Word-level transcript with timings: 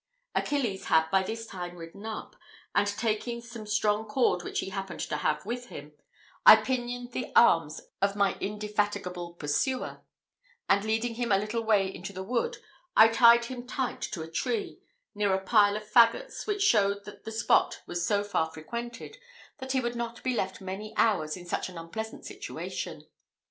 Achilles 0.33 0.85
had 0.85 1.11
by 1.11 1.21
this 1.21 1.45
time 1.45 1.77
ridden 1.77 2.07
up, 2.07 2.35
and 2.73 2.87
taking 2.87 3.39
some 3.39 3.67
strong 3.67 4.05
cord 4.07 4.41
which 4.41 4.57
he 4.59 4.69
happened 4.69 5.01
to 5.01 5.17
have 5.17 5.45
with 5.45 5.67
him, 5.67 5.91
I 6.43 6.55
pinioned 6.55 7.11
the 7.11 7.31
arms 7.35 7.81
of 8.01 8.15
my 8.15 8.35
indefatigable 8.39 9.35
pursuer; 9.35 10.01
and, 10.67 10.83
leading 10.83 11.13
him 11.13 11.31
a 11.31 11.37
little 11.37 11.63
way 11.63 11.85
into 11.93 12.13
the 12.13 12.23
wood, 12.23 12.57
I 12.97 13.09
tied 13.09 13.45
him 13.45 13.67
tight 13.67 14.01
to 14.01 14.23
a 14.23 14.27
tree, 14.31 14.79
near 15.13 15.35
a 15.35 15.39
pile 15.45 15.77
of 15.77 15.85
faggots, 15.87 16.47
which 16.47 16.63
showed 16.63 17.05
that 17.05 17.23
the 17.23 17.31
spot 17.31 17.81
was 17.85 18.03
so 18.03 18.23
far 18.23 18.49
frequented, 18.49 19.19
that 19.59 19.73
he 19.73 19.81
would 19.81 19.95
not 19.95 20.23
be 20.23 20.33
left 20.33 20.61
many 20.61 20.95
hours 20.97 21.37
in 21.37 21.45
such 21.45 21.69
an 21.69 21.77
unpleasant 21.77 22.25
situation. 22.25 23.05